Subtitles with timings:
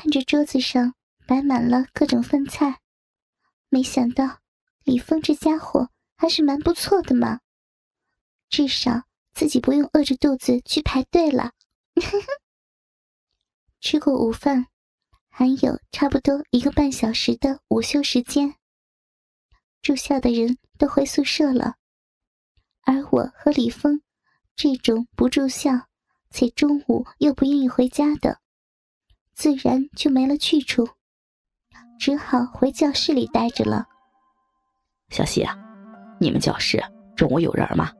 [0.00, 0.94] 看着桌子上
[1.26, 2.78] 摆满了各种饭菜，
[3.68, 4.38] 没想到
[4.84, 7.40] 李峰这家伙还是蛮不错的嘛，
[8.48, 9.02] 至少
[9.34, 11.50] 自己不用饿着肚子去排队了。
[13.80, 14.68] 吃过午饭，
[15.30, 18.54] 还有差不多一个半小时的午休时间。
[19.82, 21.74] 住校的人都回宿舍了，
[22.82, 24.00] 而我和李峰
[24.54, 25.88] 这种不住校
[26.30, 28.40] 且中午又不愿意回家的，
[29.38, 30.88] 自然就没了去处，
[31.96, 33.86] 只好回教室里待着了。
[35.10, 35.56] 小希啊，
[36.18, 36.82] 你们教室
[37.14, 37.92] 中午有人吗？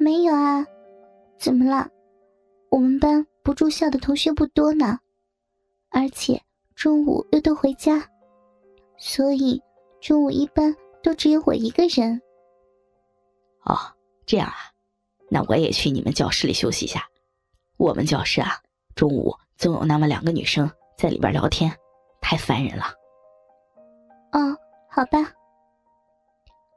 [0.00, 0.66] 没有啊，
[1.38, 1.88] 怎么了？
[2.72, 4.98] 我们班不住校的同学不多呢，
[5.90, 6.42] 而且
[6.74, 8.04] 中午又都回家，
[8.98, 9.62] 所以。
[10.00, 12.22] 中午一般都只有我一个人。
[13.64, 13.76] 哦，
[14.24, 14.56] 这样啊，
[15.28, 17.06] 那我也去你们教室里休息一下。
[17.76, 18.48] 我们教室啊，
[19.00, 21.74] 中午总有那么两个女生在里边聊天，
[22.20, 22.84] 太烦人了。
[24.32, 24.54] 哦，
[24.90, 25.32] 好吧。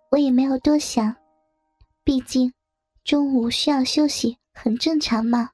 [0.09, 1.13] 我也没有多想，
[2.01, 2.53] 毕竟
[3.03, 5.49] 中午需要休息，很正常嘛。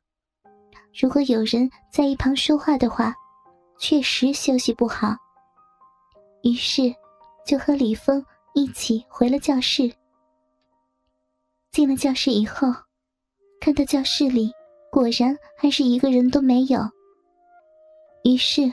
[0.94, 3.16] 如果有人在一旁说话的话，
[3.80, 5.16] 确实休息不好。
[6.44, 6.94] 于是。
[7.48, 8.24] 就和李峰
[8.54, 9.92] 一起回了教室。
[11.72, 12.68] 进了教室以后，
[13.60, 14.52] 看到教室里
[15.00, 16.82] 果然还是一个人都没有。
[18.26, 18.64] 于是，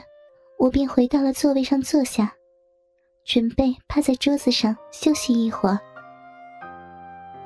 [0.59, 2.35] 我便回到了座位上坐下，
[3.23, 5.79] 准备趴在桌子上休息一会儿。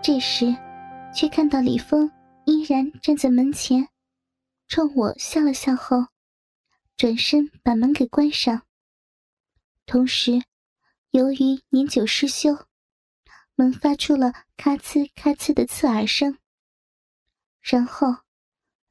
[0.01, 0.47] 这时，
[1.13, 2.11] 却看到李峰
[2.47, 3.87] 依然站在门前，
[4.67, 5.97] 冲我笑了笑后，
[6.97, 8.63] 转身把门给关上，
[9.85, 10.41] 同时。
[11.11, 12.57] 由于年久失修，
[13.53, 16.39] 门发出了咔呲咔呲的刺耳声。
[17.61, 18.07] 然后，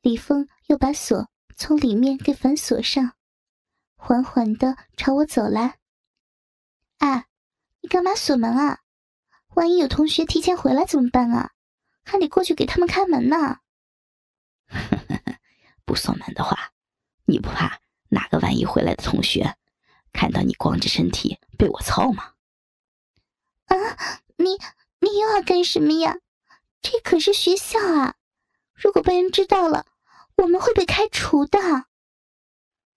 [0.03, 3.12] 李峰又把锁从里面给反锁上，
[3.97, 5.79] 缓缓的朝我走来。
[6.98, 7.27] 哎，
[7.81, 8.81] 你干嘛锁门啊？
[9.55, 11.52] 万一有同学提前回来怎么办啊？
[12.02, 13.58] 还得过去给他们开门呢。
[15.85, 16.73] 不锁门的话，
[17.27, 19.57] 你不怕哪个万一回来的同学？
[20.13, 22.35] 看到你光着身体被我操吗？
[23.67, 23.77] 啊！
[24.39, 24.58] 你
[25.01, 26.17] 你又要干什么呀？
[26.80, 28.17] 这可是学校啊！
[28.74, 29.86] 如果被人知道了，
[30.42, 31.58] 我们会被开除的。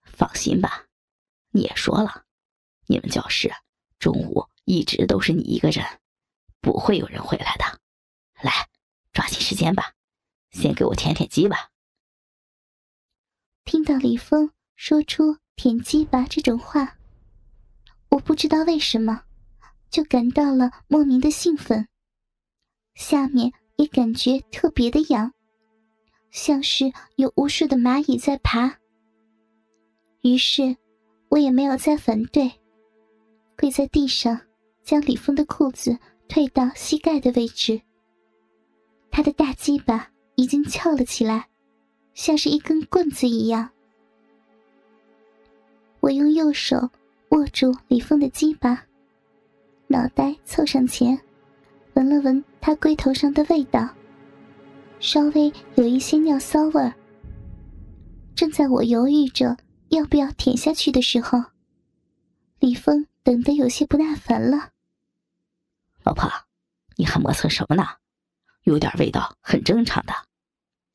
[0.04, 0.86] 放心吧，
[1.50, 2.24] 你也说了，
[2.86, 3.52] 你们教室
[3.98, 5.84] 中午一直都是你一个人，
[6.60, 7.80] 不会有人回来的。
[8.42, 8.68] 来，
[9.12, 9.94] 抓紧时间吧，
[10.50, 11.70] 先给我舔舔鸡吧。
[13.64, 16.98] 听到李峰说出“舔鸡吧”这种话。
[18.10, 19.24] 我不知道为什么，
[19.90, 21.88] 就感到了莫名的兴奋，
[22.94, 25.34] 下面也感觉特别的痒，
[26.34, 28.76] 像是有无数的蚂蚁在爬。
[30.22, 30.76] 于是，
[31.28, 32.50] 我也没有再反对，
[33.56, 34.40] 跪在地上，
[34.82, 35.96] 将李峰的裤子
[36.26, 37.80] 退到膝盖的位置。
[39.12, 41.46] 他的大鸡巴已经翘了起来，
[42.14, 43.70] 像是一根棍子一样。
[46.00, 46.90] 我用右手。
[47.30, 48.86] 握住李峰的鸡巴，
[49.88, 51.18] 脑袋凑上前，
[51.94, 53.88] 闻了闻他龟头上的味道，
[55.04, 56.94] 稍微有一些尿骚味儿。
[58.34, 59.58] 正在我犹豫着
[59.90, 61.44] 要不要舔下去的时候，
[62.58, 64.70] 李峰等得有些不耐烦了
[66.04, 66.32] ：“老婆，
[66.96, 67.86] 你还磨蹭什么呢？
[68.62, 70.14] 有点味道很正常的。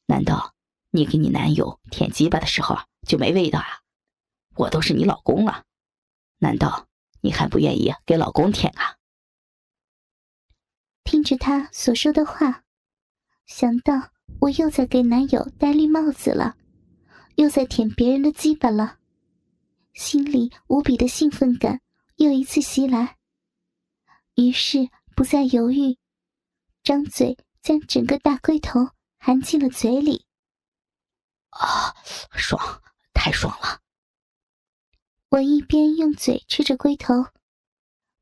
[0.07, 0.55] 难道
[0.89, 3.81] 你给你男友舔鸡巴的时候就没味道啊？
[4.55, 5.65] 我都是你老公了。”
[6.41, 6.87] 难道
[7.21, 8.97] 你还不愿意给老公舔啊？
[11.03, 12.63] 听着他所说的话，
[13.49, 14.11] 想到
[14.41, 16.55] 我又在给男友戴绿帽子了，
[17.35, 18.99] 又在舔别人的鸡巴了，
[19.91, 21.81] 心里无比的兴奋感
[22.17, 23.17] 又一次袭来。
[24.35, 25.97] 于是不再犹豫，
[26.83, 30.25] 张嘴将整个大龟头含进了嘴里。
[31.49, 31.95] 啊，
[32.31, 32.81] 爽，
[33.13, 33.81] 太爽了！
[35.29, 37.25] 我一边用嘴吃着龟头，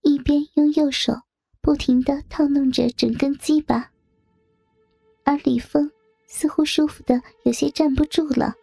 [0.02, 1.14] 一边用右手
[1.62, 3.92] 不停的套弄着整根鸡巴，
[5.28, 5.92] 而李峰
[6.26, 8.54] 似乎舒服的有些站不住了，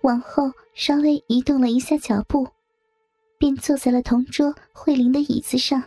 [0.00, 2.48] 往后稍微移动了一下脚步，
[3.38, 5.80] 便坐在了同桌慧玲的椅子上。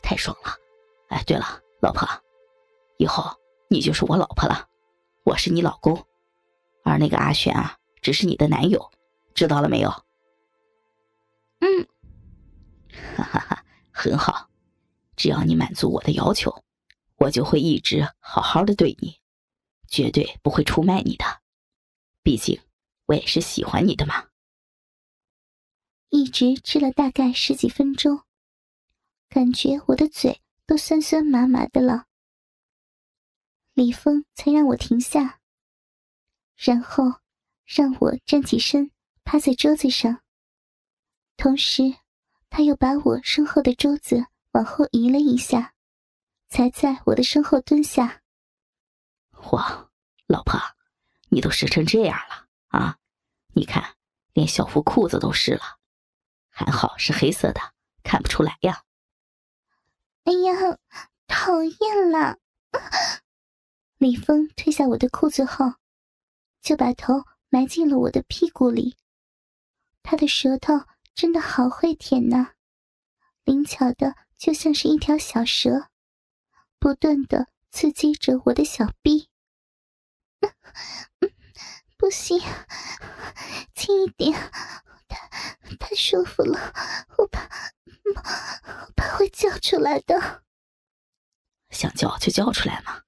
[0.00, 0.52] 太爽了！
[1.08, 2.06] 哎，对了，老婆，
[2.96, 3.24] 以后
[3.66, 4.68] 你就是我老婆了，
[5.24, 6.06] 我是你老公，
[6.84, 8.88] 而那个阿璇啊，只是你的男友。
[9.34, 9.90] 知道了没有？
[11.58, 11.88] 嗯，
[13.16, 14.48] 哈哈哈，很好。
[15.16, 16.62] 只要你满足我的要求，
[17.18, 19.18] 我就会一直好好的对你，
[19.88, 21.24] 绝对不会出卖你的。
[22.22, 22.60] 毕竟
[23.06, 24.28] 我也是喜欢你的嘛。
[26.10, 28.22] 一直吃了大概十几分钟，
[29.28, 32.06] 感觉我的嘴都酸酸麻麻的了。
[33.74, 35.40] 李峰才让我停下，
[36.56, 37.04] 然后
[37.64, 38.90] 让我站起身，
[39.22, 40.22] 趴在桌子上。
[41.36, 41.94] 同时，
[42.48, 45.74] 他又把我身后的桌子往后移了一下，
[46.48, 48.22] 才在我的身后蹲下。
[49.52, 49.90] 哇，
[50.26, 50.58] 老婆，
[51.28, 52.98] 你都湿成这样了啊！
[53.54, 53.96] 你看，
[54.32, 55.78] 连校服裤子都湿了，
[56.48, 57.60] 还好是黑色的，
[58.02, 58.84] 看不出来呀。
[60.24, 60.78] 哎呀，
[61.26, 62.38] 讨厌了！
[63.98, 65.74] 李峰脱下我的裤子后，
[66.60, 68.96] 就把头埋进了我的屁股里，
[70.02, 70.74] 他的舌头。
[71.14, 72.52] 真的好会舔呐，
[73.42, 75.88] 灵巧的就像是一条小蛇，
[76.78, 79.28] 不断的刺激着我的小臂。
[81.96, 82.40] 不行，
[83.74, 84.32] 轻一点，
[85.08, 85.28] 太
[85.80, 86.72] 太舒服了，
[87.16, 87.48] 我怕，
[88.04, 88.12] 我
[88.94, 90.44] 怕会叫出来的。
[91.70, 93.02] 想叫就叫出来嘛，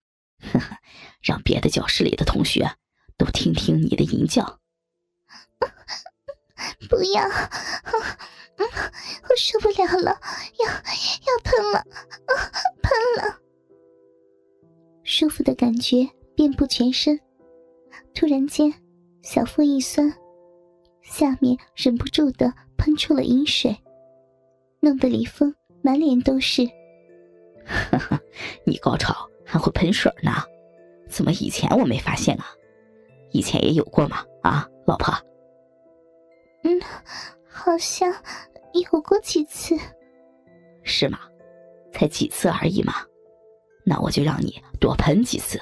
[0.52, 0.78] 呵呵，
[1.22, 2.76] 让别的教室里的同学
[3.16, 4.58] 都听听你的淫叫。
[6.88, 7.28] 不要，我
[9.36, 10.20] 受不了了，
[10.58, 11.84] 要要喷了，
[12.82, 13.38] 喷了！
[15.10, 17.18] 舒服的感觉遍布全身，
[18.14, 18.72] 突然间，
[19.22, 20.08] 小腹一酸，
[21.02, 23.76] 下面忍不住的喷出了饮水，
[24.78, 25.52] 弄得李峰
[25.82, 26.64] 满脸都是。
[27.66, 28.20] 哈哈，
[28.64, 30.30] 你高潮还会喷水呢？
[31.08, 32.46] 怎么以前我没发现啊？
[33.32, 34.24] 以前也有过吗？
[34.42, 35.12] 啊，老婆。
[36.62, 36.80] 嗯，
[37.48, 38.14] 好像
[38.92, 39.76] 有过几次，
[40.84, 41.18] 是吗？
[41.92, 42.94] 才几次而已嘛，
[43.90, 45.60] 那我就让你多喷几次。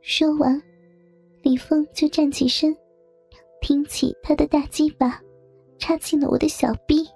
[0.00, 0.58] 说完，
[1.42, 2.74] 李峰就站起身，
[3.60, 5.20] 挺起他的大鸡巴，
[5.78, 7.06] 插进了我的小臂。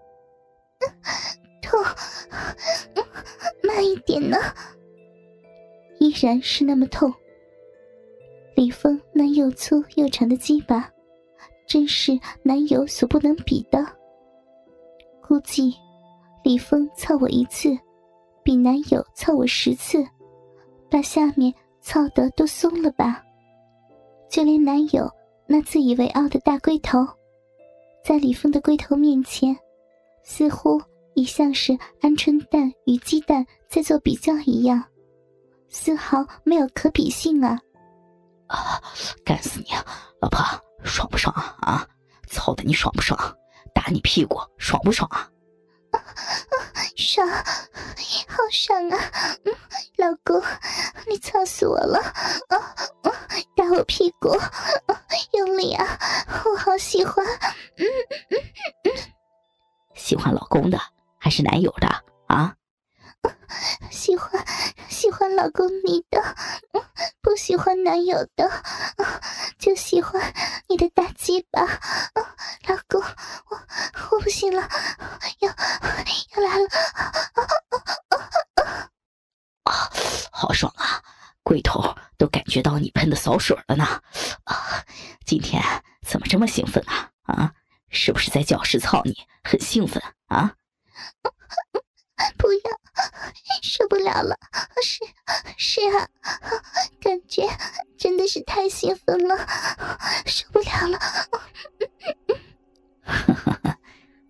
[1.65, 1.81] 痛，
[3.63, 4.37] 慢一点呢，
[5.99, 7.11] 依然是那么痛。
[8.55, 10.93] 李峰那又粗又长的鸡巴。
[11.67, 13.85] 真是男友所不能比的。
[15.23, 15.75] 估计
[16.43, 17.79] 李峰操我一次，
[18.49, 20.03] 比男友操我十次，
[20.91, 21.53] 把下面
[21.83, 23.23] 操得都松了吧？
[24.31, 25.07] 就连男友
[25.47, 27.07] 那自以为傲的大龟头，
[28.03, 29.55] 在李峰的龟头面前，
[30.23, 30.81] 似乎
[31.13, 34.83] 也像是鹌鹑蛋与鸡蛋在做比较一样，
[35.69, 37.61] 丝毫没有可比性啊！
[38.47, 38.83] 啊，
[39.27, 39.67] 干死你，
[40.23, 40.41] 老婆！
[40.85, 41.59] 爽不爽啊？
[41.61, 41.87] 啊，
[42.27, 43.21] 操的你爽不爽？
[43.75, 45.31] 打你屁股爽不爽啊？
[45.93, 46.57] 啊啊
[46.97, 48.99] 爽，好爽啊！
[49.97, 50.43] 老公，
[51.09, 51.99] 你操死我了！
[52.49, 52.75] 啊
[53.57, 54.37] 打我屁股，
[55.33, 55.99] 用力啊！
[56.45, 57.25] 我好喜欢。
[57.77, 57.85] 嗯
[58.31, 58.39] 嗯
[58.85, 58.93] 嗯，
[59.95, 60.79] 喜欢老公的
[61.19, 61.89] 还是男友的？
[64.09, 64.43] 喜欢
[64.89, 66.35] 喜欢老公你的，
[67.21, 68.51] 不喜欢男友的，
[69.61, 70.33] 就喜欢
[70.67, 71.61] 你的大鸡巴。
[72.67, 73.61] 老公，我
[74.11, 74.67] 我不行了，
[75.41, 76.67] 要要来了！
[79.65, 79.91] 啊，
[80.33, 81.03] 好爽啊！
[81.43, 83.85] 龟头都感觉到你喷的骚水了呢。
[84.45, 84.83] 啊，
[85.27, 85.63] 今天
[86.07, 87.11] 怎么这么兴奋啊？
[87.25, 87.53] 啊，
[87.91, 90.55] 是不是在教室操你很兴奋啊？
[92.37, 92.61] 不要，
[93.63, 94.37] 受不了了！
[94.83, 95.05] 是
[95.57, 96.09] 是啊，
[97.01, 97.49] 感觉
[97.97, 99.37] 真的是太兴奋了，
[100.27, 100.99] 受不了了。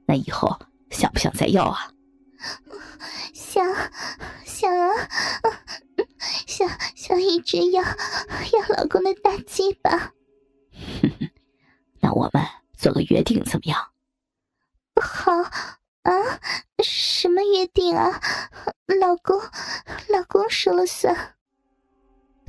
[0.07, 0.59] 那以后
[0.91, 1.93] 想不想再要啊？
[3.35, 3.65] 想
[4.45, 5.09] 想啊，
[6.47, 10.13] 想想一直要要老公的大鸡巴。
[12.01, 12.45] 那我们
[12.77, 13.93] 做个约定怎么样？
[15.03, 15.33] 好。
[16.03, 16.13] 啊，
[17.21, 18.21] 什么约定啊？
[19.01, 19.41] 老公，
[20.09, 21.35] 老公说了算。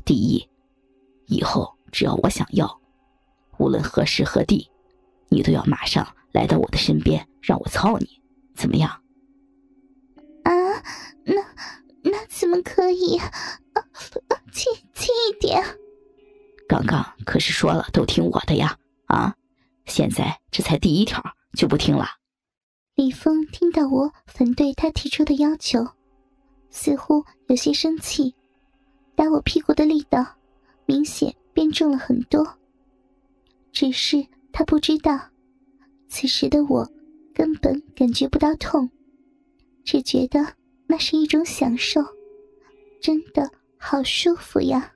[0.05, 0.47] 第一，
[1.25, 2.79] 以后只要我想要，
[3.57, 4.69] 无论何时何地，
[5.29, 8.21] 你都要马上来到我的身边，让我操你，
[8.55, 8.91] 怎么样？
[10.43, 10.51] 啊，
[11.23, 11.41] 那
[12.03, 13.17] 那怎么可以？
[13.17, 13.81] 啊
[14.51, 15.63] 轻轻一点。
[16.67, 18.77] 刚刚可是说了都听我的呀！
[19.07, 19.35] 啊，
[19.87, 21.23] 现在这才第一条
[21.53, 22.18] 就不听了。
[22.99, 25.87] 李峰听到我反对他提出的要求，
[26.69, 28.35] 似乎有些生气，
[29.15, 30.35] 打我屁股的力道
[30.85, 32.45] 明显变重了很多。
[33.71, 35.17] 只是他不知道，
[36.09, 36.85] 此时的我
[37.33, 38.89] 根本感觉不到痛，
[39.85, 40.45] 只觉得
[40.85, 42.01] 那是一种享受，
[42.99, 44.91] 真的好舒服呀。